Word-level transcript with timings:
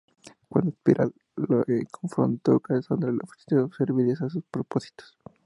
Cuando 0.49 0.71
Espiral 0.71 1.13
la 1.35 1.63
confrontó, 1.91 2.59
Cassandra 2.59 3.11
le 3.11 3.19
ofreció 3.23 3.69
servirle 3.71 4.13
a 4.13 4.29
sus 4.31 4.43
propósitos. 4.49 5.15